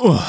Oh, 0.00 0.20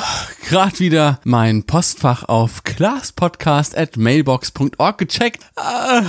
Gerade 0.48 0.80
wieder 0.80 1.20
mein 1.26 1.64
Postfach 1.64 2.24
auf 2.24 2.64
classpodcast.mailbox.org 2.64 4.98
gecheckt. 4.98 5.44
Äh, 5.56 6.02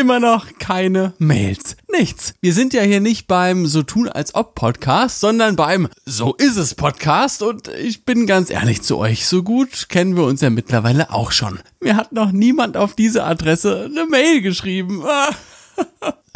immer 0.00 0.20
noch 0.20 0.46
keine 0.58 1.12
Mails. 1.18 1.76
Nichts. 1.92 2.32
Wir 2.40 2.54
sind 2.54 2.72
ja 2.72 2.80
hier 2.80 3.00
nicht 3.00 3.26
beim 3.26 3.66
So 3.66 3.82
tun 3.82 4.08
als 4.08 4.34
ob 4.34 4.54
Podcast, 4.54 5.20
sondern 5.20 5.54
beim 5.54 5.88
So 6.06 6.32
ist 6.32 6.56
es 6.56 6.74
Podcast. 6.74 7.42
Und 7.42 7.68
ich 7.68 8.06
bin 8.06 8.26
ganz 8.26 8.48
ehrlich 8.48 8.80
zu 8.80 8.96
euch. 8.96 9.26
So 9.26 9.42
gut 9.42 9.90
kennen 9.90 10.16
wir 10.16 10.24
uns 10.24 10.40
ja 10.40 10.48
mittlerweile 10.48 11.12
auch 11.12 11.30
schon. 11.30 11.60
Mir 11.80 11.96
hat 11.96 12.12
noch 12.12 12.32
niemand 12.32 12.78
auf 12.78 12.94
diese 12.94 13.24
Adresse 13.24 13.84
eine 13.84 14.06
Mail 14.06 14.40
geschrieben. 14.40 15.04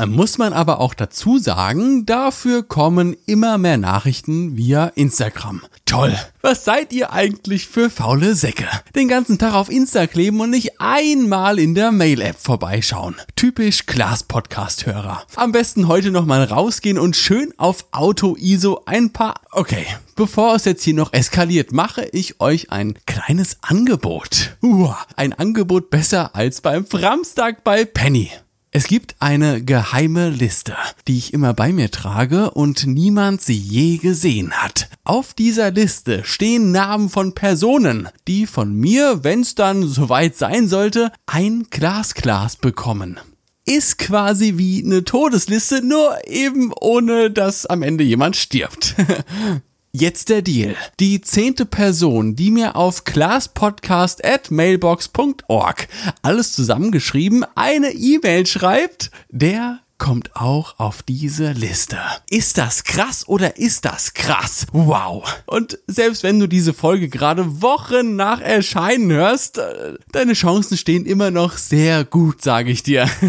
Muss 0.07 0.39
man 0.39 0.53
aber 0.53 0.79
auch 0.79 0.95
dazu 0.95 1.39
sagen, 1.39 2.07
dafür 2.07 2.63
kommen 2.63 3.17
immer 3.27 3.59
mehr 3.59 3.79
Nachrichten 3.79 4.57
via 4.57 4.87
Instagram. 4.95 5.63
Toll. 5.87 6.17
Was 6.41 6.65
seid 6.65 6.93
ihr 6.93 7.13
eigentlich 7.13 7.67
für 7.67 7.91
faule 7.91 8.37
Säcke? 8.37 8.69
Den 8.95 9.09
ganzen 9.09 9.39
Tag 9.39 9.55
auf 9.55 9.69
Insta 9.69 10.07
kleben 10.07 10.41
und 10.41 10.51
nicht 10.51 10.81
einmal 10.81 11.59
in 11.59 11.75
der 11.75 11.91
Mail-App 11.91 12.37
vorbeischauen. 12.39 13.17
Typisch 13.35 13.87
Glas-Podcast-Hörer. 13.87 15.25
Am 15.35 15.51
besten 15.51 15.89
heute 15.89 16.13
nochmal 16.13 16.45
rausgehen 16.45 16.99
und 16.99 17.17
schön 17.17 17.53
auf 17.57 17.87
Auto-ISO 17.91 18.83
ein 18.87 19.13
paar... 19.13 19.35
Okay, 19.51 19.85
bevor 20.15 20.55
es 20.55 20.65
jetzt 20.65 20.85
hier 20.85 20.95
noch 20.95 21.13
eskaliert, 21.13 21.73
mache 21.73 22.05
ich 22.13 22.41
euch 22.41 22.71
ein 22.71 22.95
kleines 23.05 23.59
Angebot. 23.63 24.57
Uah, 24.63 24.97
ein 25.17 25.33
Angebot 25.33 25.91
besser 25.91 26.37
als 26.37 26.61
beim 26.61 26.87
Framstag 26.87 27.65
bei 27.65 27.85
Penny. 27.85 28.31
Es 28.71 28.87
gibt 28.87 29.17
eine 29.19 29.65
geheime 29.65 30.29
Liste, 30.29 30.77
die 31.07 31.17
ich 31.17 31.33
immer 31.33 31.55
bei 31.55 31.73
mir 31.73 31.91
trage 31.91 32.51
und 32.51 32.87
niemand 32.87 33.41
sie 33.41 33.57
je 33.57 33.97
gesehen 33.97 34.53
hat. 34.53 34.91
Auf 35.05 35.33
dieser 35.33 35.71
Liste 35.71 36.23
stehen 36.25 36.71
Namen 36.71 37.09
von 37.09 37.35
Personen, 37.35 38.11
die 38.27 38.47
von 38.47 38.75
mir, 38.75 39.25
wenn 39.25 39.41
es 39.41 39.55
dann 39.55 39.89
soweit 39.89 40.37
sein 40.37 40.69
sollte, 40.69 41.13
ein 41.25 41.69
Glasglas 41.71 42.57
bekommen. 42.57 43.19
Ist 43.65 43.97
quasi 43.97 44.59
wie 44.59 44.85
eine 44.85 45.03
Todesliste, 45.03 45.83
nur 45.83 46.19
eben 46.27 46.71
ohne 46.79 47.31
dass 47.31 47.65
am 47.65 47.83
Ende 47.83 48.05
jemand 48.05 48.37
stirbt. 48.37 48.97
Jetzt 50.01 50.29
der 50.29 50.43
Deal. 50.43 50.77
Die 51.01 51.21
zehnte 51.23 51.67
Person, 51.67 52.37
die 52.37 52.53
mir 52.53 52.77
auf 52.77 53.03
classpodcast@mailbox.org 53.03 55.89
alles 56.23 56.53
zusammengeschrieben 56.53 57.45
eine 57.57 57.91
E-Mail 57.91 58.47
schreibt, 58.47 59.11
der 59.29 59.81
kommt 59.99 60.37
auch 60.37 60.79
auf 60.79 61.03
diese 61.03 61.51
Liste. 61.51 61.99
Ist 62.31 62.59
das 62.59 62.85
krass 62.85 63.27
oder 63.27 63.57
ist 63.57 63.87
das 63.87 64.15
krass? 64.15 64.67
Wow. 64.71 65.25
Und 65.47 65.81
selbst 65.89 66.23
wenn 66.23 66.39
du 66.39 66.47
diese 66.47 66.75
Folge 66.75 67.09
gerade 67.09 67.61
Wochen 67.61 68.15
nach 68.15 68.41
Erscheinen 68.41 69.11
hörst, 69.11 69.59
äh, 69.59 69.95
deine 70.13 70.35
Chancen 70.35 70.77
stehen 70.77 71.07
immer 71.07 71.33
noch 71.33 71.59
sehr 71.59 72.05
gut, 72.05 72.41
sage 72.43 72.71
ich 72.71 72.85
dir. 72.85 73.11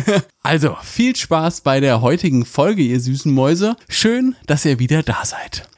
Also, 0.42 0.78
viel 0.82 1.16
Spaß 1.16 1.62
bei 1.62 1.80
der 1.80 2.02
heutigen 2.02 2.44
Folge, 2.44 2.82
ihr 2.82 3.00
süßen 3.00 3.32
Mäuse. 3.32 3.76
Schön, 3.88 4.36
dass 4.48 4.66
ihr 4.66 4.80
wieder 4.80 5.04
da 5.04 5.24
seid. 5.24 5.70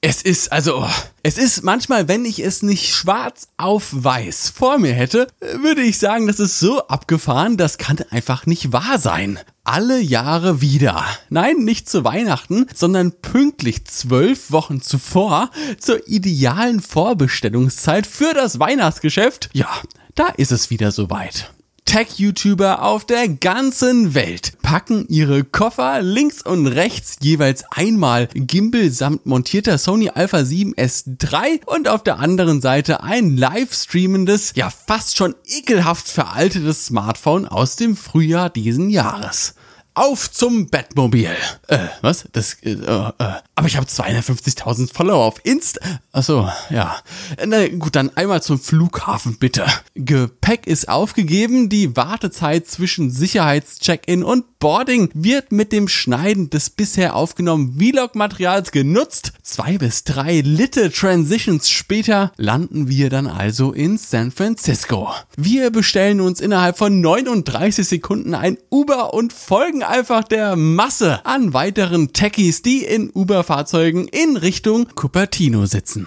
Es 0.00 0.22
ist, 0.22 0.52
also, 0.52 0.88
es 1.24 1.38
ist 1.38 1.64
manchmal, 1.64 2.06
wenn 2.06 2.24
ich 2.24 2.38
es 2.38 2.62
nicht 2.62 2.94
schwarz 2.94 3.48
auf 3.56 3.88
weiß 3.90 4.50
vor 4.50 4.78
mir 4.78 4.92
hätte, 4.92 5.26
würde 5.60 5.82
ich 5.82 5.98
sagen, 5.98 6.28
das 6.28 6.38
ist 6.38 6.60
so 6.60 6.86
abgefahren, 6.86 7.56
das 7.56 7.78
kann 7.78 7.98
einfach 8.10 8.46
nicht 8.46 8.72
wahr 8.72 9.00
sein. 9.00 9.40
Alle 9.64 9.98
Jahre 9.98 10.60
wieder. 10.60 11.04
Nein, 11.30 11.64
nicht 11.64 11.90
zu 11.90 12.04
Weihnachten, 12.04 12.66
sondern 12.72 13.10
pünktlich 13.10 13.86
zwölf 13.86 14.52
Wochen 14.52 14.80
zuvor, 14.82 15.50
zur 15.80 16.06
idealen 16.06 16.80
Vorbestellungszeit 16.80 18.06
für 18.06 18.34
das 18.34 18.60
Weihnachtsgeschäft. 18.60 19.50
Ja, 19.52 19.68
da 20.14 20.28
ist 20.28 20.52
es 20.52 20.70
wieder 20.70 20.92
soweit. 20.92 21.52
Tech-YouTuber 21.88 22.82
auf 22.82 23.06
der 23.06 23.28
ganzen 23.28 24.12
Welt 24.12 24.58
packen 24.60 25.06
ihre 25.08 25.42
Koffer 25.42 26.02
links 26.02 26.42
und 26.42 26.66
rechts 26.66 27.16
jeweils 27.22 27.64
einmal 27.70 28.28
Gimbal 28.34 28.90
samt 28.90 29.24
montierter 29.24 29.78
Sony 29.78 30.10
Alpha 30.10 30.40
7S 30.40 31.04
3 31.18 31.60
und 31.64 31.88
auf 31.88 32.02
der 32.02 32.18
anderen 32.18 32.60
Seite 32.60 33.02
ein 33.02 33.38
live 33.38 33.72
streamendes, 33.72 34.52
ja 34.54 34.68
fast 34.68 35.16
schon 35.16 35.34
ekelhaft 35.46 36.08
veraltetes 36.08 36.84
Smartphone 36.84 37.46
aus 37.46 37.76
dem 37.76 37.96
Frühjahr 37.96 38.50
diesen 38.50 38.90
Jahres. 38.90 39.54
Auf 39.98 40.30
zum 40.30 40.68
Batmobil. 40.68 41.34
Äh, 41.66 41.78
was? 42.02 42.28
Das, 42.30 42.54
äh, 42.62 42.70
äh, 42.70 43.12
aber 43.18 43.66
ich 43.66 43.76
habe 43.76 43.88
250.000 43.88 44.94
Follower 44.94 45.24
auf 45.24 45.44
Insta. 45.44 45.80
Achso, 46.12 46.48
ja. 46.70 46.98
Na 47.44 47.66
gut, 47.66 47.96
dann 47.96 48.16
einmal 48.16 48.40
zum 48.40 48.60
Flughafen, 48.60 49.38
bitte. 49.40 49.66
Gepäck 49.96 50.68
ist 50.68 50.88
aufgegeben. 50.88 51.68
Die 51.68 51.96
Wartezeit 51.96 52.68
zwischen 52.68 53.10
Sicherheitscheck-In 53.10 54.22
und 54.22 54.44
Boarding 54.60 55.10
wird 55.14 55.50
mit 55.52 55.72
dem 55.72 55.88
Schneiden 55.88 56.50
des 56.50 56.70
bisher 56.70 57.16
aufgenommenen 57.16 57.78
Vlog-Materials 57.78 58.70
genutzt. 58.70 59.32
Zwei 59.42 59.78
bis 59.78 60.04
drei 60.04 60.40
Little 60.40 60.92
Transitions 60.92 61.70
später 61.70 62.32
landen 62.36 62.88
wir 62.88 63.10
dann 63.10 63.26
also 63.26 63.72
in 63.72 63.98
San 63.98 64.30
Francisco. 64.30 65.12
Wir 65.36 65.70
bestellen 65.70 66.20
uns 66.20 66.40
innerhalb 66.40 66.78
von 66.78 67.00
39 67.00 67.86
Sekunden 67.86 68.34
ein 68.34 68.58
Uber 68.70 69.14
und 69.14 69.32
folgen 69.32 69.82
einfach 69.88 70.24
der 70.24 70.56
Masse 70.56 71.24
an 71.24 71.54
weiteren 71.54 72.12
Techies, 72.12 72.62
die 72.62 72.84
in 72.84 73.10
Uber-Fahrzeugen 73.10 74.08
in 74.08 74.36
Richtung 74.36 74.88
Cupertino 74.94 75.66
sitzen. 75.66 76.06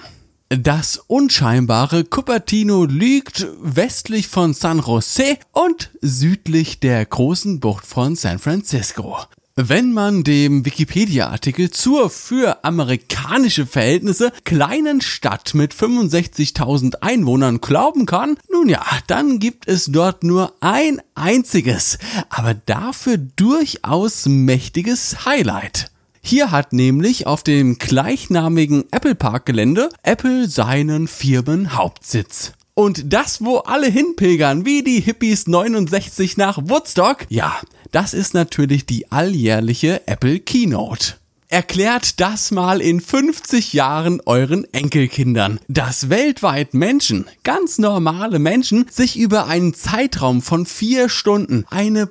Das 0.50 0.98
unscheinbare 1.08 2.04
Cupertino 2.04 2.86
liegt 2.86 3.48
westlich 3.62 4.28
von 4.28 4.54
San 4.54 4.80
Jose 4.80 5.38
und 5.52 5.92
südlich 6.02 6.80
der 6.82 7.06
großen 7.06 7.60
Bucht 7.62 7.86
von 7.86 8.16
San 8.16 8.38
Francisco. 8.38 9.18
Wenn 9.58 9.92
man 9.92 10.24
dem 10.24 10.64
Wikipedia-Artikel 10.66 11.72
zur 11.72 12.10
für 12.10 12.64
amerikanische 12.64 13.66
Verhältnisse 13.66 14.32
kleinen 14.46 15.02
Stadt 15.02 15.54
mit 15.54 15.74
65.000 15.74 17.02
Einwohnern 17.02 17.60
glauben 17.60 18.06
kann, 18.06 18.38
nun 18.50 18.70
ja, 18.70 18.82
dann 19.08 19.40
gibt 19.40 19.68
es 19.68 19.88
dort 19.88 20.24
nur 20.24 20.54
ein 20.62 21.02
einziges, 21.16 22.00
aber 22.30 22.54
dafür 22.54 23.18
durchaus 23.18 24.26
mächtiges 24.26 25.26
Highlight. 25.26 25.92
Hier 26.22 26.52
hat 26.52 26.72
nämlich 26.72 27.28
auf 27.28 27.44
dem 27.44 27.78
gleichnamigen 27.78 28.86
Apple 28.92 29.16
Park 29.16 29.48
Gelände 29.48 29.90
Apple 30.04 30.48
seinen 30.48 31.10
Firmenhauptsitz. 31.10 32.54
Und 32.74 33.12
das, 33.14 33.44
wo 33.44 33.58
alle 33.58 33.88
hinpilgern, 33.88 34.66
wie 34.66 34.82
die 34.82 35.02
Hippies 35.02 35.46
69 35.46 36.38
nach 36.38 36.58
Woodstock, 36.64 37.26
ja, 37.28 37.60
das 37.92 38.14
ist 38.14 38.34
natürlich 38.34 38.86
die 38.86 39.12
alljährliche 39.12 40.08
Apple 40.08 40.40
Keynote. 40.40 41.16
Erklärt 41.50 42.22
das 42.22 42.52
mal 42.52 42.80
in 42.80 43.02
50 43.02 43.74
Jahren 43.74 44.22
euren 44.26 44.64
Enkelkindern, 44.74 45.60
dass 45.68 46.10
weltweit 46.10 46.74
Menschen, 46.74 47.26
ganz 47.44 47.78
normale 47.78 48.40
Menschen, 48.40 48.86
sich 48.90 49.20
über 49.20 49.48
einen 49.48 49.74
Zeitraum 49.74 50.42
von 50.42 50.66
vier 50.66 51.10
Stunden 51.10 51.66
eine 51.70 52.08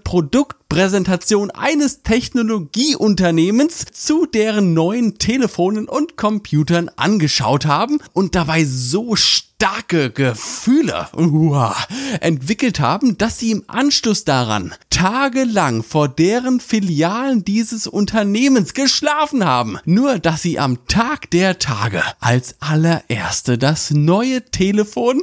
Produktpräsentation 0.70 1.50
eines 1.50 2.04
Technologieunternehmens 2.04 3.86
zu 3.92 4.24
deren 4.24 4.72
neuen 4.72 5.18
Telefonen 5.18 5.88
und 5.88 6.16
Computern 6.16 6.88
angeschaut 6.94 7.66
haben 7.66 7.98
und 8.12 8.36
dabei 8.36 8.64
so 8.64 9.16
starke 9.16 10.12
Gefühle 10.12 11.08
uah, 11.12 11.76
entwickelt 12.20 12.78
haben, 12.78 13.18
dass 13.18 13.40
sie 13.40 13.50
im 13.50 13.64
Anschluss 13.66 14.22
daran 14.22 14.72
tagelang 14.90 15.82
vor 15.82 16.08
deren 16.08 16.60
Filialen 16.60 17.44
dieses 17.44 17.88
Unternehmens 17.88 18.72
geschlafen 18.72 19.44
haben, 19.44 19.78
nur 19.84 20.20
dass 20.20 20.42
sie 20.42 20.60
am 20.60 20.86
Tag 20.86 21.32
der 21.32 21.58
Tage 21.58 22.02
als 22.20 22.54
allererste 22.60 23.58
das 23.58 23.90
neue 23.90 24.44
Telefon 24.52 25.20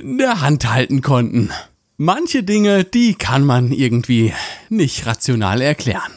in 0.00 0.16
der 0.16 0.40
Hand 0.40 0.72
halten 0.72 1.02
konnten. 1.02 1.50
Manche 1.96 2.42
Dinge, 2.42 2.82
die 2.82 3.14
kann 3.14 3.44
man 3.44 3.70
irgendwie 3.70 4.32
nicht 4.68 5.06
rational 5.06 5.60
erklären. 5.60 6.10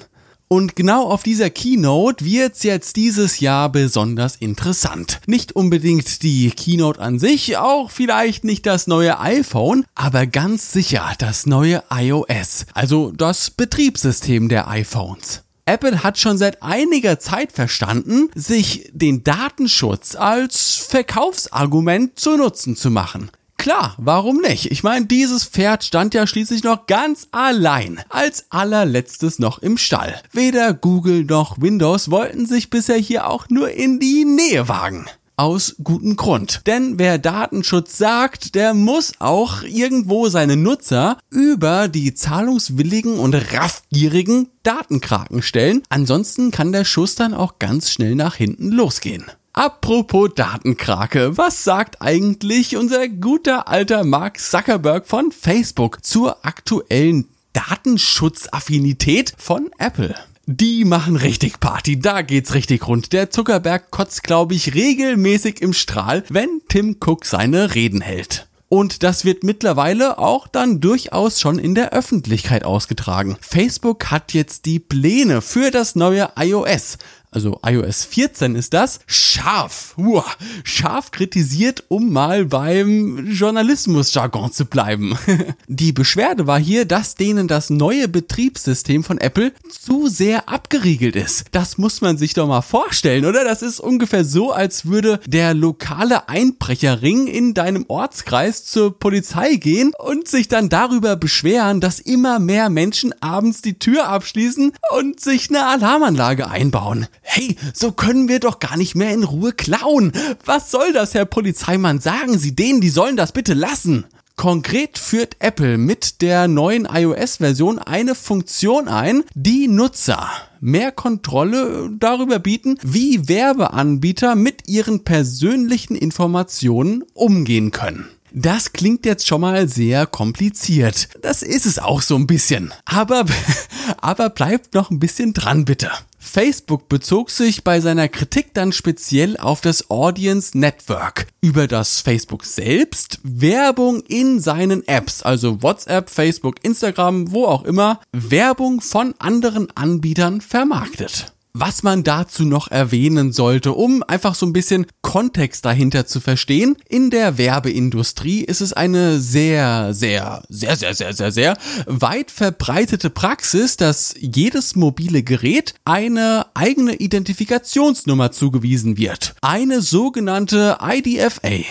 Und 0.47 0.75
genau 0.75 1.03
auf 1.03 1.21
dieser 1.21 1.51
Keynote 1.51 2.25
wird's 2.25 2.63
jetzt 2.63 2.95
dieses 2.95 3.41
Jahr 3.41 3.71
besonders 3.71 4.38
interessant. 4.38 5.19
Nicht 5.27 5.56
unbedingt 5.56 6.24
die 6.24 6.50
Keynote 6.50 7.00
an 7.00 7.19
sich, 7.19 7.57
auch 7.57 7.91
vielleicht 7.91 8.44
nicht 8.44 8.65
das 8.65 8.88
neue 8.88 9.19
iPhone, 9.19 9.85
aber 9.94 10.25
ganz 10.25 10.71
sicher 10.71 11.13
das 11.19 11.45
neue 11.45 11.83
iOS, 11.91 12.65
also 12.73 13.12
das 13.12 13.51
Betriebssystem 13.51 14.50
der 14.50 14.68
iPhones. 14.69 15.44
Apple 15.68 16.01
hat 16.01 16.18
schon 16.18 16.39
seit 16.39 16.63
einiger 16.63 17.19
Zeit 17.19 17.51
verstanden, 17.51 18.30
sich 18.33 18.89
den 18.94 19.23
Datenschutz 19.23 20.15
als 20.15 20.88
Verkaufsargument 20.89 22.18
zu 22.18 22.35
Nutzen 22.35 22.75
zu 22.75 22.89
machen. 22.89 23.30
Klar, 23.57 23.95
warum 23.98 24.38
nicht? 24.38 24.71
Ich 24.71 24.83
meine, 24.83 25.07
dieses 25.07 25.44
Pferd 25.44 25.83
stand 25.83 26.13
ja 26.13 26.25
schließlich 26.25 26.63
noch 26.63 26.86
ganz 26.86 27.27
allein, 27.31 28.00
als 28.09 28.45
allerletztes 28.50 29.39
noch 29.39 29.59
im 29.59 29.77
Stall. 29.77 30.21
Weder 30.31 30.74
Google 30.74 31.25
noch 31.25 31.59
Windows 31.59 32.09
wollten 32.09 32.45
sich 32.45 32.69
bisher 32.69 32.98
hier 32.98 33.27
auch 33.27 33.50
nur 33.50 33.71
in 33.71 34.00
die 34.00 34.24
Nähe 34.25 34.68
wagen. 34.69 35.07
aus 35.39 35.75
gutem 35.83 36.15
Grund. 36.15 36.62
Denn 36.65 36.98
wer 36.98 37.19
Datenschutz 37.19 37.98
sagt, 37.98 38.56
der 38.56 38.74
muss 38.74 39.13
auch 39.19 39.62
irgendwo 39.62 40.30
seine 40.30 40.56
Nutzer 40.57 41.18
über 41.30 41.88
die 41.88 42.15
zahlungswilligen 42.15 43.19
und 43.19 43.36
raffgierigen 43.36 44.50
Datenkraken 44.63 45.44
stellen. 45.44 45.83
Ansonsten 45.89 46.50
kann 46.50 46.71
der 46.71 46.86
Schuss 46.86 47.13
dann 47.13 47.36
auch 47.36 47.59
ganz 47.59 47.92
schnell 47.92 48.15
nach 48.15 48.33
hinten 48.36 48.71
losgehen. 48.71 49.25
Apropos 49.57 50.30
Datenkrake, 50.36 51.36
was 51.36 51.63
sagt 51.63 52.00
eigentlich 52.00 52.77
unser 52.77 53.07
guter 53.07 53.68
alter 53.68 54.04
Mark 54.04 54.39
Zuckerberg 54.39 55.07
von 55.07 55.31
Facebook 55.31 56.06
zur 56.06 56.45
aktuellen 56.45 57.27
Datenschutzaffinität 57.54 59.33
von 59.36 59.71
Apple? 59.80 60.13
Die 60.45 60.86
machen 60.86 61.15
richtig 61.15 61.59
Party, 61.59 62.00
da 62.00 62.21
geht's 62.21 62.54
richtig 62.54 62.88
rund. 62.88 63.13
Der 63.13 63.31
Zuckerberg 63.31 63.89
kotzt, 63.89 64.21
glaube 64.21 64.54
ich, 64.54 64.75
regelmäßig 64.75 65.59
im 65.63 65.74
Strahl, 65.74 66.24
wenn 66.30 66.62
Tim 66.69 66.98
Cook 67.04 67.25
seine 67.25 67.74
Reden 67.74 68.01
hält. 68.01 68.48
Und 68.69 69.01
das 69.01 69.24
wird 69.24 69.44
mittlerweile 69.44 70.18
auch 70.18 70.48
dann 70.48 70.81
durchaus 70.81 71.39
schon 71.39 71.57
in 71.57 71.74
der 71.74 71.94
Öffentlichkeit 71.94 72.65
ausgetragen. 72.65 73.38
Facebook 73.39 74.12
hat 74.12 74.33
jetzt 74.33 74.65
die 74.65 74.80
Pläne 74.80 75.42
für 75.42 75.71
das 75.71 75.95
neue 75.95 76.30
iOS 76.38 76.98
also 77.29 77.59
iOS 77.65 78.06
14 78.06 78.56
ist 78.56 78.74
das, 78.74 79.00
scharf, 79.06 79.94
uah, 79.97 80.25
scharf 80.63 81.12
kritisiert, 81.12 81.83
um 81.89 82.12
mal 82.12 82.45
beim 82.45 83.27
Journalismus-Jargon 83.27 84.51
zu 84.53 84.65
bleiben. 84.65 85.18
Die 85.68 85.91
Beschwerde 85.91 86.47
war 86.47 86.59
hier, 86.59 86.85
dass 86.85 87.15
denen 87.15 87.47
das 87.47 87.69
neue 87.69 88.07
Betriebssystem 88.07 89.03
von 89.03 89.18
Apple 89.18 89.51
zu 89.69 90.07
sehr 90.07 90.47
abgeriegelt 90.47 91.15
ist. 91.15 91.45
Das 91.51 91.77
muss 91.77 92.01
man 92.01 92.18
sich 92.18 92.33
doch 92.33 92.47
mal 92.47 92.62
vorstellen, 92.62 93.25
oder? 93.25 93.44
Das 93.44 93.62
ist 93.62 93.80
ungefähr 93.80 94.23
so, 94.23 94.51
als 94.51 94.85
würde 94.85 95.19
der 95.27 95.53
lokale 95.53 96.30
Einbrecherring 96.30 97.27
in 97.27 97.53
deinem 97.53 97.85
Ortskreis 97.89 98.65
zur 98.65 98.97
Polizei 98.97 99.56
gehen 99.56 99.91
und 100.00 100.27
sich 100.27 100.47
dann 100.47 100.69
darüber 100.69 101.18
beschweren, 101.18 101.81
dass 101.81 102.00
immer 102.00 102.39
mehr 102.39 102.69
Menschen 102.69 103.13
abends 103.21 103.62
die 103.62 103.77
Tür 103.80 104.07
abschließen 104.07 104.71
und 104.95 105.19
sich 105.19 105.50
eine 105.50 105.68
Alarmanlage 105.68 106.50
einbauen. 106.50 107.07
Hey, 107.29 107.57
so 107.74 107.91
können 107.91 108.29
wir 108.29 108.39
doch 108.39 108.59
gar 108.59 108.77
nicht 108.77 108.95
mehr 108.95 109.13
in 109.13 109.25
Ruhe 109.25 109.51
klauen. 109.51 110.13
Was 110.45 110.71
soll 110.71 110.94
das, 110.94 111.13
Herr 111.13 111.25
Polizeimann? 111.25 112.00
Sagen 112.00 112.39
Sie 112.39 112.56
denen, 112.56 112.79
die 112.79 112.89
sollen 112.89 113.18
das 113.18 113.33
bitte 113.33 113.53
lassen. 113.53 114.06
Konkret 114.38 114.97
führt 114.97 115.35
Apple 115.39 115.77
mit 115.77 116.21
der 116.21 116.47
neuen 116.47 116.85
iOS-Version 116.85 117.79
eine 117.79 118.15
Funktion 118.15 118.88
ein, 118.88 119.24
die 119.35 119.68
Nutzer 119.68 120.29
mehr 120.62 120.91
Kontrolle 120.94 121.89
darüber 122.00 122.39
bieten, 122.39 122.77
wie 122.81 123.27
Werbeanbieter 123.27 124.35
mit 124.35 124.68
ihren 124.69 125.03
persönlichen 125.03 125.95
Informationen 125.95 127.03
umgehen 127.13 127.71
können. 127.71 128.07
Das 128.31 128.71
klingt 128.73 129.06
jetzt 129.06 129.27
schon 129.27 129.41
mal 129.41 129.68
sehr 129.68 130.06
kompliziert. 130.06 131.09
Das 131.21 131.44
ist 131.44 131.65
es 131.65 131.77
auch 131.77 132.01
so 132.01 132.15
ein 132.15 132.27
bisschen. 132.27 132.73
Aber, 132.85 133.25
aber 133.97 134.30
bleibt 134.30 134.73
noch 134.73 134.91
ein 134.91 135.00
bisschen 135.00 135.33
dran, 135.33 135.65
bitte. 135.65 135.91
Facebook 136.17 136.89
bezog 136.89 137.29
sich 137.29 137.63
bei 137.63 137.79
seiner 137.79 138.07
Kritik 138.07 138.53
dann 138.53 138.71
speziell 138.71 139.37
auf 139.37 139.61
das 139.61 139.89
Audience 139.89 140.57
Network, 140.57 141.27
über 141.41 141.67
das 141.67 142.01
Facebook 142.01 142.43
selbst 142.43 143.19
Werbung 143.23 144.01
in 144.01 144.39
seinen 144.39 144.87
Apps, 144.87 145.21
also 145.21 145.61
WhatsApp, 145.61 146.09
Facebook, 146.09 146.55
Instagram, 146.63 147.31
wo 147.31 147.45
auch 147.45 147.63
immer, 147.63 148.01
Werbung 148.11 148.81
von 148.81 149.13
anderen 149.19 149.69
Anbietern 149.75 150.41
vermarktet 150.41 151.31
was 151.59 151.81
man 151.83 152.04
dazu 152.04 152.44
noch 152.44 152.69
erwähnen 152.69 153.31
sollte, 153.31 153.74
um 153.74 154.04
einfach 154.04 154.36
so 154.36 154.45
ein 154.45 154.54
bisschen 154.54 154.86
Kontext 155.01 155.65
dahinter 155.65 156.06
zu 156.06 156.19
verstehen. 156.19 156.77
In 156.88 157.09
der 157.09 157.38
Werbeindustrie 157.38 158.42
ist 158.42 158.62
es 158.62 158.74
eine 158.74 159.19
sehr, 159.19 159.94
sehr, 159.94 160.44
sehr, 160.50 160.75
sehr, 160.75 160.94
sehr, 160.94 161.13
sehr, 161.13 161.31
sehr 161.31 161.57
weit 161.88 162.30
verbreitete 162.30 163.09
Praxis, 163.09 163.77
dass 163.77 164.13
jedes 164.19 164.75
mobile 164.75 165.24
Gerät 165.24 165.74
eine 165.86 166.45
eigene 166.54 166.95
Identifikationsnummer 166.95 168.31
zugewiesen 168.31 168.98
wird. 168.98 169.36
Eine 169.42 169.81
sogenannte 169.81 170.77
IDFA. 170.81 171.63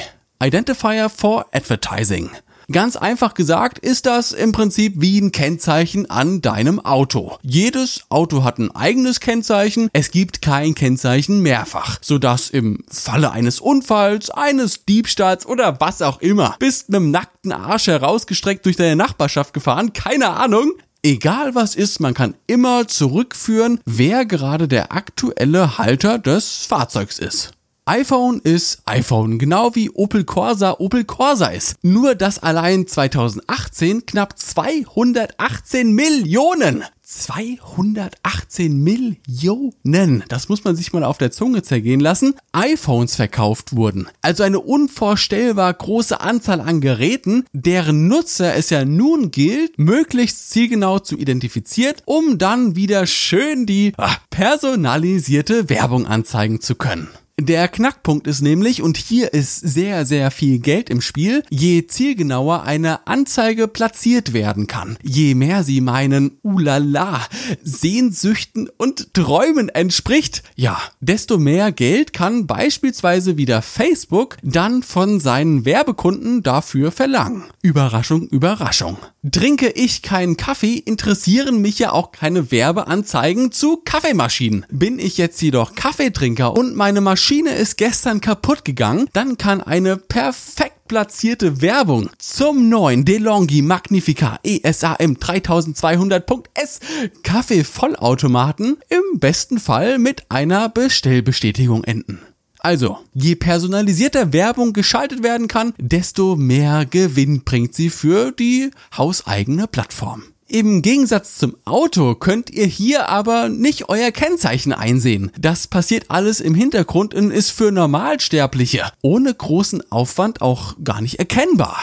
Identifier 0.42 1.08
for 1.08 1.46
Advertising. 1.52 2.30
Ganz 2.72 2.96
einfach 2.96 3.34
gesagt 3.34 3.78
ist 3.78 4.06
das 4.06 4.32
im 4.32 4.50
Prinzip 4.50 4.94
wie 4.96 5.20
ein 5.20 5.30
Kennzeichen 5.30 6.10
an 6.10 6.42
deinem 6.42 6.80
Auto. 6.84 7.38
Jedes 7.42 8.02
Auto 8.08 8.42
hat 8.42 8.58
ein 8.58 8.74
eigenes 8.74 9.20
Kennzeichen, 9.20 9.88
es 9.92 10.10
gibt 10.10 10.42
kein 10.42 10.74
Kennzeichen 10.74 11.42
mehrfach, 11.42 11.98
sodass 12.00 12.50
im 12.50 12.82
Falle 12.90 13.30
eines 13.30 13.60
Unfalls, 13.60 14.30
eines 14.30 14.84
Diebstahls 14.84 15.46
oder 15.46 15.80
was 15.80 16.02
auch 16.02 16.20
immer, 16.20 16.56
bist 16.58 16.88
mit 16.88 16.96
einem 16.96 17.12
nackten 17.12 17.52
Arsch 17.52 17.86
herausgestreckt 17.86 18.66
durch 18.66 18.74
deine 18.74 18.96
Nachbarschaft 18.96 19.54
gefahren, 19.54 19.92
keine 19.92 20.30
Ahnung, 20.30 20.72
Egal 21.02 21.54
was 21.54 21.76
ist, 21.76 22.00
man 22.00 22.14
kann 22.14 22.34
immer 22.48 22.88
zurückführen, 22.88 23.78
wer 23.84 24.24
gerade 24.24 24.66
der 24.66 24.90
aktuelle 24.92 25.78
Halter 25.78 26.18
des 26.18 26.66
Fahrzeugs 26.66 27.20
ist 27.20 27.52
iPhone 27.88 28.40
ist 28.40 28.82
iPhone, 28.84 29.38
genau 29.38 29.76
wie 29.76 29.90
Opel 29.90 30.24
Corsa 30.24 30.74
Opel 30.80 31.04
Corsa 31.04 31.46
ist. 31.46 31.76
Nur 31.82 32.16
dass 32.16 32.42
allein 32.42 32.88
2018 32.88 34.06
knapp 34.06 34.36
218 34.36 35.92
Millionen 35.92 36.82
218 37.04 38.82
Millionen, 38.82 40.24
das 40.28 40.48
muss 40.48 40.64
man 40.64 40.74
sich 40.74 40.92
mal 40.92 41.04
auf 41.04 41.18
der 41.18 41.30
Zunge 41.30 41.62
zergehen 41.62 42.00
lassen, 42.00 42.34
iPhones 42.50 43.14
verkauft 43.14 43.76
wurden. 43.76 44.08
Also 44.22 44.42
eine 44.42 44.58
unvorstellbar 44.58 45.72
große 45.72 46.20
Anzahl 46.20 46.60
an 46.60 46.80
Geräten, 46.80 47.44
deren 47.52 48.08
Nutzer 48.08 48.56
es 48.56 48.70
ja 48.70 48.84
nun 48.84 49.30
gilt, 49.30 49.78
möglichst 49.78 50.50
zielgenau 50.50 50.98
zu 50.98 51.16
identifizieren, 51.16 51.94
um 52.04 52.38
dann 52.38 52.74
wieder 52.74 53.06
schön 53.06 53.66
die 53.66 53.92
ach, 53.96 54.18
personalisierte 54.30 55.68
Werbung 55.68 56.08
anzeigen 56.08 56.60
zu 56.60 56.74
können. 56.74 57.08
Der 57.38 57.68
Knackpunkt 57.68 58.26
ist 58.26 58.40
nämlich, 58.40 58.80
und 58.80 58.96
hier 58.96 59.34
ist 59.34 59.60
sehr, 59.60 60.06
sehr 60.06 60.30
viel 60.30 60.58
Geld 60.58 60.88
im 60.88 61.02
Spiel, 61.02 61.42
je 61.50 61.86
zielgenauer 61.86 62.62
eine 62.62 63.06
Anzeige 63.06 63.68
platziert 63.68 64.32
werden 64.32 64.66
kann, 64.66 64.96
je 65.02 65.34
mehr 65.34 65.62
sie 65.62 65.82
meinen, 65.82 66.38
ulala, 66.40 67.20
Sehnsüchten 67.62 68.70
und 68.78 69.12
Träumen 69.12 69.68
entspricht, 69.68 70.44
ja, 70.54 70.80
desto 71.00 71.36
mehr 71.36 71.72
Geld 71.72 72.14
kann 72.14 72.46
beispielsweise 72.46 73.36
wieder 73.36 73.60
Facebook 73.60 74.38
dann 74.42 74.82
von 74.82 75.20
seinen 75.20 75.66
Werbekunden 75.66 76.42
dafür 76.42 76.90
verlangen. 76.90 77.44
Überraschung, 77.60 78.28
Überraschung. 78.28 78.96
Trinke 79.30 79.68
ich 79.68 80.00
keinen 80.00 80.38
Kaffee, 80.38 80.76
interessieren 80.76 81.60
mich 81.60 81.80
ja 81.80 81.92
auch 81.92 82.12
keine 82.12 82.50
Werbeanzeigen 82.50 83.52
zu 83.52 83.82
Kaffeemaschinen. 83.84 84.64
Bin 84.70 84.98
ich 84.98 85.18
jetzt 85.18 85.42
jedoch 85.42 85.74
Kaffeetrinker 85.74 86.56
und 86.56 86.76
meine 86.76 87.02
Maschine 87.02 87.25
ist 87.34 87.76
gestern 87.76 88.20
kaputt 88.20 88.64
gegangen, 88.64 89.08
dann 89.12 89.36
kann 89.36 89.60
eine 89.60 89.96
perfekt 89.96 90.86
platzierte 90.86 91.60
Werbung 91.60 92.08
zum 92.18 92.68
neuen 92.68 93.04
DeLonghi 93.04 93.62
Magnifica 93.62 94.38
ESAM 94.44 95.14
3200.S 95.14 96.78
Kaffeevollautomaten 97.24 98.76
im 98.88 99.18
besten 99.18 99.58
Fall 99.58 99.98
mit 99.98 100.22
einer 100.28 100.68
Bestellbestätigung 100.68 101.82
enden. 101.82 102.20
Also, 102.60 102.98
je 103.12 103.34
personalisierter 103.34 104.32
Werbung 104.32 104.72
geschaltet 104.72 105.24
werden 105.24 105.48
kann, 105.48 105.74
desto 105.78 106.36
mehr 106.36 106.86
Gewinn 106.86 107.42
bringt 107.42 107.74
sie 107.74 107.90
für 107.90 108.30
die 108.30 108.70
hauseigene 108.96 109.66
Plattform. 109.66 110.22
Im 110.48 110.80
Gegensatz 110.80 111.38
zum 111.38 111.56
Auto 111.64 112.14
könnt 112.14 112.50
ihr 112.50 112.66
hier 112.66 113.08
aber 113.08 113.48
nicht 113.48 113.88
euer 113.88 114.12
Kennzeichen 114.12 114.72
einsehen. 114.72 115.32
Das 115.36 115.66
passiert 115.66 116.04
alles 116.08 116.40
im 116.40 116.54
Hintergrund 116.54 117.14
und 117.14 117.32
ist 117.32 117.50
für 117.50 117.72
Normalsterbliche 117.72 118.84
ohne 119.02 119.34
großen 119.34 119.90
Aufwand 119.90 120.42
auch 120.42 120.76
gar 120.84 121.00
nicht 121.00 121.18
erkennbar. 121.18 121.76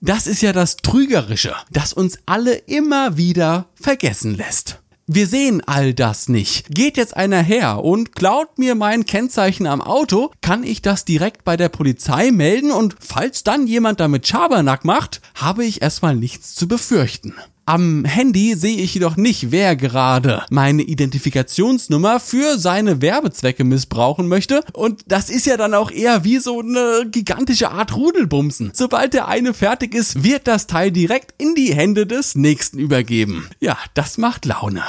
Das 0.00 0.26
ist 0.26 0.42
ja 0.42 0.52
das 0.52 0.78
Trügerische, 0.78 1.54
das 1.70 1.92
uns 1.92 2.18
alle 2.26 2.54
immer 2.54 3.16
wieder 3.16 3.66
vergessen 3.74 4.36
lässt. 4.36 4.80
Wir 5.06 5.28
sehen 5.28 5.62
all 5.64 5.94
das 5.94 6.28
nicht. 6.28 6.66
Geht 6.74 6.96
jetzt 6.96 7.16
einer 7.16 7.42
her 7.42 7.84
und 7.84 8.14
klaut 8.16 8.58
mir 8.58 8.74
mein 8.74 9.06
Kennzeichen 9.06 9.66
am 9.66 9.80
Auto, 9.80 10.32
kann 10.42 10.64
ich 10.64 10.82
das 10.82 11.04
direkt 11.04 11.44
bei 11.44 11.56
der 11.56 11.68
Polizei 11.68 12.32
melden 12.32 12.72
und 12.72 12.96
falls 13.00 13.44
dann 13.44 13.68
jemand 13.68 14.00
damit 14.00 14.26
Schabernack 14.26 14.84
macht, 14.84 15.20
habe 15.36 15.64
ich 15.64 15.82
erstmal 15.82 16.16
nichts 16.16 16.56
zu 16.56 16.66
befürchten. 16.66 17.34
Am 17.68 18.06
Handy 18.06 18.54
sehe 18.54 18.78
ich 18.78 18.94
jedoch 18.94 19.18
nicht, 19.18 19.50
wer 19.50 19.76
gerade 19.76 20.42
meine 20.48 20.80
Identifikationsnummer 20.80 22.18
für 22.18 22.56
seine 22.56 23.02
Werbezwecke 23.02 23.62
missbrauchen 23.62 24.26
möchte. 24.26 24.62
Und 24.72 25.02
das 25.06 25.28
ist 25.28 25.44
ja 25.44 25.58
dann 25.58 25.74
auch 25.74 25.90
eher 25.90 26.24
wie 26.24 26.38
so 26.38 26.60
eine 26.60 27.06
gigantische 27.10 27.70
Art 27.70 27.94
Rudelbumsen. 27.94 28.70
Sobald 28.72 29.12
der 29.12 29.28
eine 29.28 29.52
fertig 29.52 29.94
ist, 29.94 30.24
wird 30.24 30.48
das 30.48 30.66
Teil 30.66 30.90
direkt 30.90 31.34
in 31.36 31.54
die 31.54 31.74
Hände 31.74 32.06
des 32.06 32.36
nächsten 32.36 32.78
übergeben. 32.78 33.50
Ja, 33.60 33.76
das 33.92 34.16
macht 34.16 34.46
Laune. 34.46 34.82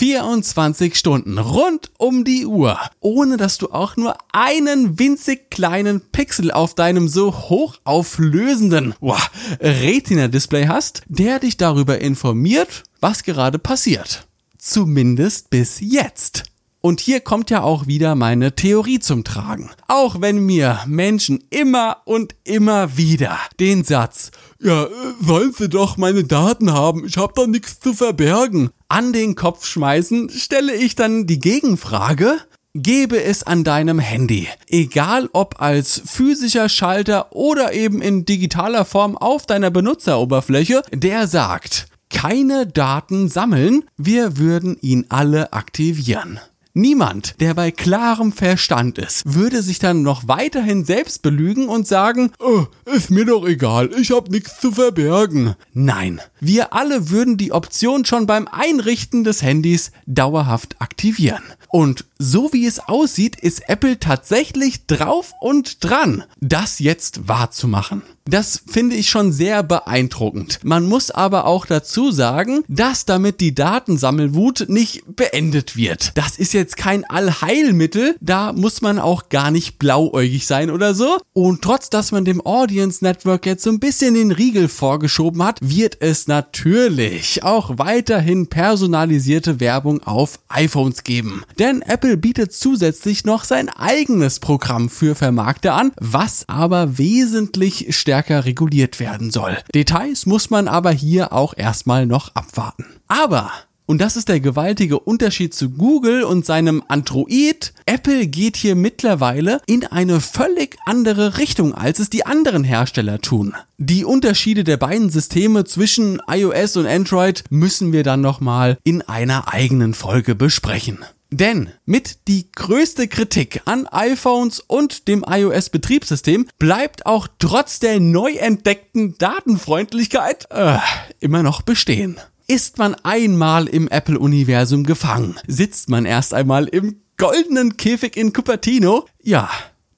24 0.00 0.96
Stunden 0.96 1.36
rund 1.36 1.90
um 1.98 2.24
die 2.24 2.46
Uhr, 2.46 2.80
ohne 3.00 3.36
dass 3.36 3.58
du 3.58 3.70
auch 3.70 3.98
nur 3.98 4.16
einen 4.32 4.98
winzig 4.98 5.50
kleinen 5.50 6.00
Pixel 6.00 6.50
auf 6.50 6.74
deinem 6.74 7.06
so 7.06 7.34
hochauflösenden 7.50 8.94
wow, 9.00 9.30
Retina-Display 9.60 10.68
hast, 10.68 11.02
der 11.06 11.38
dich 11.38 11.58
darüber 11.58 12.00
informiert, 12.00 12.84
was 13.02 13.24
gerade 13.24 13.58
passiert. 13.58 14.26
Zumindest 14.56 15.50
bis 15.50 15.80
jetzt. 15.80 16.44
Und 16.82 17.00
hier 17.00 17.20
kommt 17.20 17.50
ja 17.50 17.62
auch 17.62 17.86
wieder 17.86 18.14
meine 18.14 18.54
Theorie 18.54 19.00
zum 19.00 19.22
Tragen. 19.22 19.70
Auch 19.86 20.20
wenn 20.20 20.38
mir 20.38 20.80
Menschen 20.86 21.44
immer 21.50 21.98
und 22.06 22.34
immer 22.44 22.96
wieder 22.96 23.38
den 23.58 23.84
Satz, 23.84 24.30
ja, 24.62 24.88
sollen 25.20 25.52
sie 25.52 25.68
doch 25.68 25.98
meine 25.98 26.24
Daten 26.24 26.72
haben, 26.72 27.04
ich 27.04 27.18
hab 27.18 27.34
da 27.34 27.46
nichts 27.46 27.80
zu 27.80 27.92
verbergen, 27.92 28.70
an 28.88 29.12
den 29.12 29.34
Kopf 29.34 29.66
schmeißen, 29.66 30.30
stelle 30.30 30.74
ich 30.74 30.94
dann 30.94 31.26
die 31.26 31.38
Gegenfrage, 31.38 32.38
Gebe 32.72 33.20
es 33.20 33.42
an 33.42 33.64
deinem 33.64 33.98
Handy, 33.98 34.46
egal 34.68 35.28
ob 35.32 35.60
als 35.60 36.02
physischer 36.06 36.68
Schalter 36.68 37.34
oder 37.34 37.72
eben 37.72 38.00
in 38.00 38.24
digitaler 38.24 38.84
Form 38.84 39.18
auf 39.18 39.44
deiner 39.44 39.72
Benutzeroberfläche, 39.72 40.82
der 40.92 41.26
sagt, 41.26 41.88
keine 42.10 42.68
Daten 42.68 43.28
sammeln, 43.28 43.84
wir 43.96 44.36
würden 44.36 44.76
ihn 44.82 45.06
alle 45.08 45.52
aktivieren. 45.52 46.38
Niemand, 46.72 47.40
der 47.40 47.54
bei 47.54 47.72
klarem 47.72 48.30
Verstand 48.30 48.96
ist, 48.96 49.34
würde 49.34 49.60
sich 49.60 49.80
dann 49.80 50.02
noch 50.02 50.28
weiterhin 50.28 50.84
selbst 50.84 51.20
belügen 51.22 51.68
und 51.68 51.88
sagen, 51.88 52.30
oh, 52.38 52.66
ist 52.84 53.10
mir 53.10 53.24
doch 53.24 53.44
egal, 53.44 53.90
ich 53.98 54.12
hab 54.12 54.30
nichts 54.30 54.60
zu 54.60 54.70
verbergen. 54.70 55.56
Nein, 55.72 56.20
wir 56.40 56.72
alle 56.72 57.10
würden 57.10 57.36
die 57.36 57.52
Option 57.52 58.04
schon 58.04 58.26
beim 58.26 58.48
Einrichten 58.48 59.24
des 59.24 59.42
Handys 59.42 59.92
dauerhaft 60.06 60.80
aktivieren. 60.80 61.42
Und 61.68 62.04
so 62.18 62.52
wie 62.52 62.66
es 62.66 62.80
aussieht, 62.80 63.36
ist 63.40 63.68
Apple 63.68 63.98
tatsächlich 63.98 64.86
drauf 64.86 65.32
und 65.40 65.84
dran, 65.84 66.24
das 66.40 66.80
jetzt 66.80 67.28
wahrzumachen. 67.28 68.02
Das 68.28 68.62
finde 68.66 68.94
ich 68.94 69.08
schon 69.08 69.32
sehr 69.32 69.62
beeindruckend. 69.62 70.60
Man 70.62 70.86
muss 70.86 71.10
aber 71.10 71.46
auch 71.46 71.66
dazu 71.66 72.12
sagen, 72.12 72.62
dass 72.68 73.04
damit 73.04 73.40
die 73.40 73.54
Datensammelwut 73.54 74.66
nicht 74.68 75.16
beendet 75.16 75.76
wird. 75.76 76.12
Das 76.14 76.36
ist 76.36 76.52
jetzt 76.52 76.76
kein 76.76 77.04
Allheilmittel, 77.04 78.16
da 78.20 78.52
muss 78.52 78.82
man 78.82 78.98
auch 78.98 79.30
gar 79.30 79.50
nicht 79.50 79.78
blauäugig 79.78 80.46
sein 80.46 80.70
oder 80.70 80.94
so. 80.94 81.18
Und 81.32 81.62
trotz 81.62 81.90
dass 81.90 82.12
man 82.12 82.24
dem 82.24 82.44
Audience 82.44 83.02
Network 83.02 83.46
jetzt 83.46 83.64
so 83.64 83.70
ein 83.70 83.80
bisschen 83.80 84.14
den 84.14 84.32
Riegel 84.32 84.68
vorgeschoben 84.68 85.42
hat, 85.42 85.58
wird 85.62 85.96
es 86.00 86.28
natürlich 86.30 87.42
auch 87.42 87.78
weiterhin 87.78 88.46
personalisierte 88.46 89.58
Werbung 89.58 90.00
auf 90.04 90.38
iPhones 90.48 91.02
geben. 91.02 91.42
Denn 91.58 91.82
Apple 91.82 92.16
bietet 92.16 92.52
zusätzlich 92.52 93.24
noch 93.24 93.42
sein 93.42 93.68
eigenes 93.68 94.38
Programm 94.38 94.88
für 94.88 95.16
Vermarkter 95.16 95.74
an, 95.74 95.90
was 96.00 96.48
aber 96.48 96.98
wesentlich 96.98 97.96
stärker 97.98 98.44
reguliert 98.44 99.00
werden 99.00 99.32
soll. 99.32 99.58
Details 99.74 100.24
muss 100.24 100.50
man 100.50 100.68
aber 100.68 100.92
hier 100.92 101.32
auch 101.32 101.52
erstmal 101.56 102.06
noch 102.06 102.32
abwarten. 102.36 102.86
Aber 103.08 103.50
und 103.90 104.00
das 104.00 104.16
ist 104.16 104.28
der 104.28 104.38
gewaltige 104.38 105.00
Unterschied 105.00 105.52
zu 105.52 105.70
Google 105.70 106.22
und 106.22 106.46
seinem 106.46 106.80
Android. 106.86 107.72
Apple 107.86 108.28
geht 108.28 108.56
hier 108.56 108.76
mittlerweile 108.76 109.60
in 109.66 109.84
eine 109.84 110.20
völlig 110.20 110.76
andere 110.86 111.38
Richtung, 111.38 111.74
als 111.74 111.98
es 111.98 112.08
die 112.08 112.24
anderen 112.24 112.62
Hersteller 112.62 113.20
tun. 113.20 113.52
Die 113.78 114.04
Unterschiede 114.04 114.62
der 114.62 114.76
beiden 114.76 115.10
Systeme 115.10 115.64
zwischen 115.64 116.22
iOS 116.30 116.76
und 116.76 116.86
Android 116.86 117.42
müssen 117.50 117.92
wir 117.92 118.04
dann 118.04 118.20
nochmal 118.20 118.78
in 118.84 119.02
einer 119.02 119.52
eigenen 119.52 119.92
Folge 119.92 120.36
besprechen. 120.36 121.00
Denn 121.32 121.70
mit 121.84 122.28
die 122.28 122.46
größte 122.52 123.08
Kritik 123.08 123.62
an 123.64 123.88
iPhones 123.88 124.60
und 124.60 125.08
dem 125.08 125.24
iOS-Betriebssystem 125.28 126.46
bleibt 126.60 127.06
auch 127.06 127.26
trotz 127.40 127.80
der 127.80 127.98
neu 127.98 128.34
entdeckten 128.34 129.18
Datenfreundlichkeit 129.18 130.46
äh, 130.50 130.78
immer 131.18 131.42
noch 131.42 131.62
bestehen. 131.62 132.20
Ist 132.50 132.78
man 132.78 132.96
einmal 133.04 133.68
im 133.68 133.86
Apple-Universum 133.86 134.82
gefangen, 134.82 135.36
sitzt 135.46 135.88
man 135.88 136.04
erst 136.04 136.34
einmal 136.34 136.66
im 136.66 137.00
goldenen 137.16 137.76
Käfig 137.76 138.16
in 138.16 138.32
Cupertino, 138.32 139.06
ja, 139.22 139.48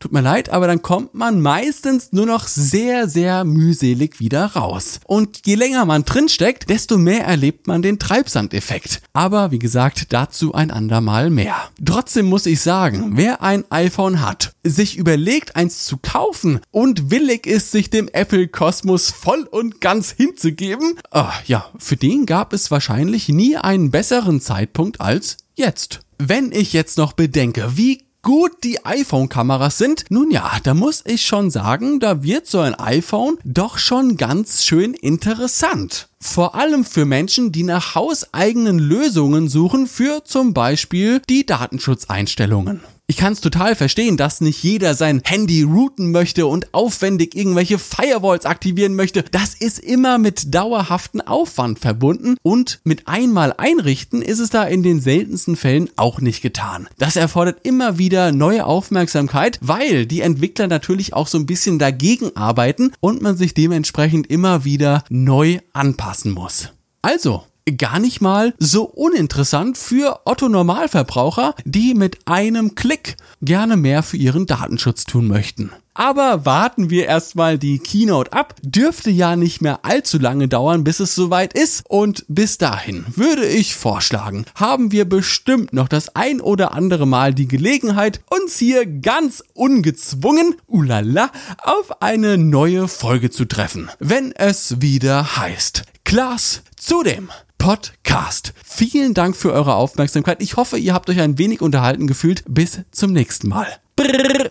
Tut 0.02 0.10
mir 0.10 0.20
leid, 0.20 0.48
aber 0.48 0.66
dann 0.66 0.82
kommt 0.82 1.14
man 1.14 1.40
meistens 1.40 2.10
nur 2.10 2.26
noch 2.26 2.48
sehr, 2.48 3.08
sehr 3.08 3.44
mühselig 3.44 4.18
wieder 4.18 4.46
raus. 4.46 4.98
Und 5.06 5.46
je 5.46 5.54
länger 5.54 5.84
man 5.84 6.04
drinsteckt, 6.04 6.68
desto 6.68 6.98
mehr 6.98 7.24
erlebt 7.24 7.68
man 7.68 7.82
den 7.82 8.00
Treibsandeffekt. 8.00 9.00
Aber 9.12 9.52
wie 9.52 9.60
gesagt, 9.60 10.12
dazu 10.12 10.54
ein 10.54 10.72
andermal 10.72 11.30
mehr. 11.30 11.54
Trotzdem 11.84 12.26
muss 12.26 12.46
ich 12.46 12.60
sagen, 12.60 13.12
wer 13.14 13.42
ein 13.42 13.62
iPhone 13.70 14.20
hat, 14.22 14.54
sich 14.64 14.96
überlegt, 14.96 15.54
eins 15.54 15.84
zu 15.84 15.98
kaufen 15.98 16.58
und 16.72 17.12
willig 17.12 17.46
ist, 17.46 17.70
sich 17.70 17.88
dem 17.88 18.08
Apple-Kosmos 18.08 19.12
voll 19.12 19.46
und 19.48 19.80
ganz 19.80 20.10
hinzugeben, 20.10 20.98
oh, 21.12 21.30
ja, 21.46 21.66
für 21.78 21.96
den 21.96 22.26
gab 22.26 22.52
es 22.52 22.72
wahrscheinlich 22.72 23.28
nie 23.28 23.56
einen 23.56 23.92
besseren 23.92 24.40
Zeitpunkt 24.40 25.00
als 25.00 25.36
jetzt. 25.54 26.00
Wenn 26.18 26.50
ich 26.50 26.72
jetzt 26.72 26.98
noch 26.98 27.12
bedenke, 27.12 27.76
wie 27.76 28.02
gut 28.22 28.52
die 28.62 28.84
iPhone-Kameras 28.84 29.78
sind, 29.78 30.04
nun 30.08 30.30
ja, 30.30 30.52
da 30.62 30.74
muss 30.74 31.02
ich 31.04 31.26
schon 31.26 31.50
sagen, 31.50 31.98
da 31.98 32.22
wird 32.22 32.46
so 32.46 32.60
ein 32.60 32.74
iPhone 32.76 33.36
doch 33.44 33.78
schon 33.78 34.16
ganz 34.16 34.64
schön 34.64 34.94
interessant. 34.94 36.08
Vor 36.20 36.54
allem 36.54 36.84
für 36.84 37.04
Menschen, 37.04 37.50
die 37.50 37.64
nach 37.64 37.96
hauseigenen 37.96 38.78
Lösungen 38.78 39.48
suchen 39.48 39.88
für 39.88 40.24
zum 40.24 40.54
Beispiel 40.54 41.20
die 41.28 41.44
Datenschutzeinstellungen. 41.44 42.80
Ich 43.12 43.18
kann 43.18 43.34
es 43.34 43.42
total 43.42 43.76
verstehen, 43.76 44.16
dass 44.16 44.40
nicht 44.40 44.62
jeder 44.62 44.94
sein 44.94 45.20
Handy 45.22 45.64
routen 45.64 46.12
möchte 46.12 46.46
und 46.46 46.72
aufwendig 46.72 47.36
irgendwelche 47.36 47.78
Firewalls 47.78 48.46
aktivieren 48.46 48.94
möchte. 48.94 49.22
Das 49.22 49.52
ist 49.52 49.80
immer 49.80 50.16
mit 50.16 50.54
dauerhaften 50.54 51.20
Aufwand 51.20 51.78
verbunden 51.78 52.38
und 52.42 52.80
mit 52.84 53.08
einmal 53.08 53.52
einrichten 53.58 54.22
ist 54.22 54.38
es 54.38 54.48
da 54.48 54.64
in 54.64 54.82
den 54.82 54.98
seltensten 54.98 55.56
Fällen 55.56 55.90
auch 55.96 56.22
nicht 56.22 56.40
getan. 56.40 56.88
Das 56.96 57.16
erfordert 57.16 57.58
immer 57.64 57.98
wieder 57.98 58.32
neue 58.32 58.64
Aufmerksamkeit, 58.64 59.58
weil 59.60 60.06
die 60.06 60.22
Entwickler 60.22 60.66
natürlich 60.66 61.12
auch 61.12 61.26
so 61.26 61.36
ein 61.36 61.44
bisschen 61.44 61.78
dagegen 61.78 62.34
arbeiten 62.34 62.92
und 63.00 63.20
man 63.20 63.36
sich 63.36 63.52
dementsprechend 63.52 64.28
immer 64.28 64.64
wieder 64.64 65.04
neu 65.10 65.58
anpassen 65.74 66.32
muss. 66.32 66.70
Also, 67.02 67.44
gar 67.76 67.98
nicht 67.98 68.20
mal 68.20 68.54
so 68.58 68.84
uninteressant 68.84 69.78
für 69.78 70.20
Otto 70.24 70.48
Normalverbraucher, 70.48 71.54
die 71.64 71.94
mit 71.94 72.18
einem 72.26 72.74
Klick 72.74 73.16
gerne 73.40 73.76
mehr 73.76 74.02
für 74.02 74.16
ihren 74.16 74.46
Datenschutz 74.46 75.04
tun 75.04 75.26
möchten. 75.26 75.70
Aber 75.94 76.46
warten 76.46 76.88
wir 76.88 77.04
erstmal 77.06 77.58
die 77.58 77.78
Keynote 77.78 78.32
ab. 78.32 78.54
Dürfte 78.62 79.10
ja 79.10 79.36
nicht 79.36 79.60
mehr 79.60 79.84
allzu 79.84 80.18
lange 80.18 80.48
dauern, 80.48 80.84
bis 80.84 81.00
es 81.00 81.14
soweit 81.14 81.52
ist. 81.52 81.84
Und 81.86 82.24
bis 82.28 82.56
dahin 82.56 83.04
würde 83.14 83.44
ich 83.44 83.74
vorschlagen, 83.74 84.46
haben 84.54 84.90
wir 84.90 85.04
bestimmt 85.04 85.74
noch 85.74 85.88
das 85.88 86.16
ein 86.16 86.40
oder 86.40 86.72
andere 86.72 87.06
Mal 87.06 87.34
die 87.34 87.46
Gelegenheit, 87.46 88.22
uns 88.30 88.56
hier 88.56 88.86
ganz 88.86 89.44
ungezwungen, 89.52 90.54
ulala, 90.66 91.30
auf 91.58 92.00
eine 92.00 92.38
neue 92.38 92.88
Folge 92.88 93.30
zu 93.30 93.44
treffen. 93.44 93.90
Wenn 93.98 94.32
es 94.32 94.80
wieder 94.80 95.36
heißt, 95.36 95.82
Klaas 96.04 96.62
zudem. 96.76 97.28
Podcast. 97.62 98.54
Vielen 98.64 99.14
Dank 99.14 99.36
für 99.36 99.52
eure 99.52 99.76
Aufmerksamkeit. 99.76 100.42
Ich 100.42 100.56
hoffe, 100.56 100.78
ihr 100.78 100.94
habt 100.94 101.08
euch 101.08 101.20
ein 101.20 101.38
wenig 101.38 101.62
unterhalten 101.62 102.08
gefühlt. 102.08 102.42
Bis 102.48 102.80
zum 102.90 103.12
nächsten 103.12 103.50
Mal. 103.50 103.68
Brrr. 103.94 104.48